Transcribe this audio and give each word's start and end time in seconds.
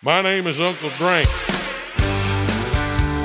My 0.00 0.22
name 0.22 0.46
is 0.46 0.60
Uncle 0.60 0.90
Drank. 0.90 1.26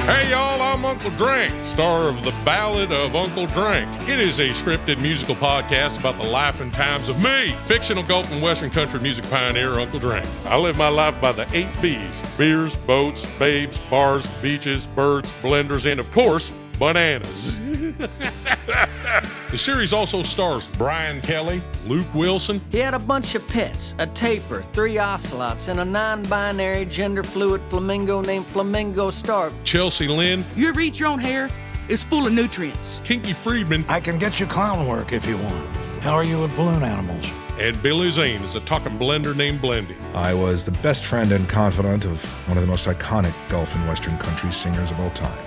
Hey 0.06 0.32
y'all, 0.32 0.60
I'm 0.60 0.84
Uncle 0.84 1.12
Drank, 1.12 1.64
star 1.64 2.10
of 2.10 2.24
The 2.24 2.32
Ballad 2.44 2.92
of 2.92 3.16
Uncle 3.16 3.46
Drank. 3.46 4.10
It 4.10 4.20
is 4.20 4.40
a 4.40 4.50
scripted 4.50 5.00
musical 5.00 5.36
podcast 5.36 6.00
about 6.00 6.20
the 6.20 6.28
life 6.28 6.62
and 6.62 6.74
times 6.74 7.10
of 7.10 7.22
me, 7.22 7.52
fictional 7.66 8.02
Gulf 8.02 8.32
and 8.32 8.42
Western 8.42 8.72
country 8.72 9.00
music 9.00 9.30
pioneer 9.30 9.74
Uncle 9.74 10.00
Drank. 10.00 10.26
I 10.46 10.58
live 10.58 10.76
my 10.76 10.88
life 10.88 11.22
by 11.22 11.32
the 11.32 11.48
eight 11.56 11.70
B's 11.80 12.24
beers, 12.40 12.76
boats, 12.76 13.24
babes, 13.38 13.78
bars, 13.92 14.26
beaches, 14.42 14.88
birds, 14.88 15.32
blenders, 15.44 15.86
and 15.86 16.00
of 16.00 16.12
course, 16.12 16.52
bananas. 16.80 17.60
the 19.54 19.58
series 19.60 19.94
also 19.94 20.24
stars 20.24 20.68
Brian 20.80 21.22
Kelly, 21.22 21.62
Luke 21.86 22.12
Wilson, 22.16 22.60
He 22.72 22.80
had 22.80 22.96
a 22.96 23.00
bunch 23.00 23.36
of 23.36 23.48
pets 23.48 23.94
a 24.00 24.08
tapir, 24.08 24.64
three 24.74 24.98
ocelots, 24.98 25.68
and 25.68 25.80
a 25.80 25.86
non 25.86 26.24
binary 26.24 26.86
gender 26.86 27.22
fluid 27.24 27.62
flamingo 27.70 28.22
named 28.22 28.48
Flamingo 28.48 29.12
Star. 29.12 29.52
Chelsea 29.64 30.08
Lynn, 30.08 30.44
You 30.56 30.70
ever 30.70 30.80
eat 30.82 31.00
your 31.00 31.10
own 31.10 31.20
hair? 31.20 31.52
It's 31.88 32.04
full 32.04 32.26
of 32.26 32.34
nutrients. 32.34 33.00
Kinky 33.06 33.34
Friedman, 33.34 33.86
I 33.88 34.00
can 34.00 34.18
get 34.18 34.40
you 34.40 34.48
clown 34.48 34.88
work 34.88 35.14
if 35.14 35.28
you 35.28 35.38
want. 35.38 35.68
How 36.02 36.14
are 36.16 36.24
you 36.26 36.42
with 36.42 36.56
balloon 36.56 36.82
animals? 36.82 37.30
and 37.60 37.80
Billy 37.84 38.10
Zane 38.10 38.42
is 38.42 38.56
a 38.56 38.60
talking 38.62 38.98
blender 38.98 39.38
named 39.38 39.62
Blendy. 39.62 39.96
I 40.16 40.34
was 40.34 40.64
the 40.66 40.72
best 40.82 41.06
friend 41.06 41.32
and 41.32 41.48
confidant 41.48 42.04
of 42.06 42.26
one 42.48 42.58
of 42.58 42.64
the 42.64 42.68
most 42.68 42.88
iconic 42.88 43.36
Gulf 43.48 43.76
and 43.76 43.88
Western 43.88 44.18
country 44.18 44.52
singers 44.52 44.90
of 44.90 45.00
all 45.00 45.12
time. 45.12 45.38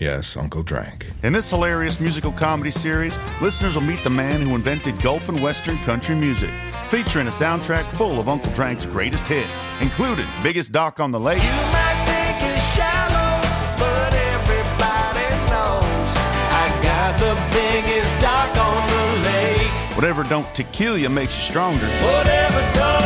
Yes, 0.00 0.34
Uncle 0.34 0.62
Drank. 0.62 1.12
In 1.22 1.34
this 1.34 1.50
hilarious 1.50 2.00
musical 2.00 2.32
comedy 2.32 2.70
series, 2.70 3.18
listeners 3.42 3.74
will 3.74 3.82
meet 3.82 4.02
the 4.02 4.08
man 4.08 4.40
who 4.40 4.54
invented 4.54 4.98
Gulf 5.02 5.28
and 5.28 5.42
Western 5.42 5.76
country 5.80 6.14
music, 6.14 6.48
featuring 6.88 7.26
a 7.26 7.30
soundtrack 7.30 7.84
full 7.90 8.18
of 8.18 8.26
Uncle 8.26 8.50
Drank's 8.54 8.86
greatest 8.86 9.28
hits, 9.28 9.66
including 9.82 10.26
Biggest 10.42 10.72
Dock 10.72 11.00
on 11.00 11.10
the 11.10 11.20
Lake, 11.20 11.42
might 11.70 12.00
think 12.08 12.56
it's 12.56 12.74
shallow, 12.74 13.42
but 13.78 14.14
everybody 14.14 15.28
knows 15.52 16.08
I 16.48 16.80
got 16.82 17.20
the 17.20 17.34
biggest 17.52 18.18
dock 18.22 18.56
on 18.56 18.88
the 18.88 19.28
lake. 19.28 19.94
Whatever 19.96 20.22
Don't 20.22 20.46
Tequila 20.54 21.10
Makes 21.10 21.36
You 21.36 21.42
Stronger, 21.42 21.86
Whatever 21.86 22.99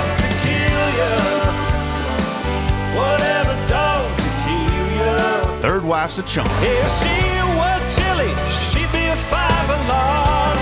life's 6.05 6.19
a 6.19 6.22
charm. 6.24 6.47
If 6.60 6.91
she 7.00 7.56
was 7.56 7.97
chilly, 7.97 8.28
she'd 8.52 8.92
be 8.92 9.06
a 9.06 9.16
five 9.16 9.70
alarm. 9.70 10.58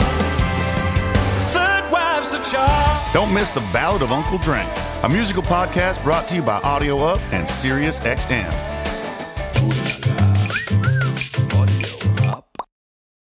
Third 1.51 1.91
wife's 1.91 2.33
a 2.33 2.43
charm. 2.49 3.01
Don't 3.13 3.35
miss 3.35 3.51
the 3.51 3.61
Ballad 3.73 4.03
of 4.03 4.13
Uncle 4.13 4.39
Drank, 4.39 4.71
a 5.03 5.09
musical 5.09 5.43
podcast 5.43 6.01
brought 6.05 6.29
to 6.29 6.37
you 6.37 6.43
by 6.43 6.61
Audio 6.61 6.99
Up 7.01 7.21
and 7.33 7.49
Sirius 7.49 7.99
XM. 7.99 8.53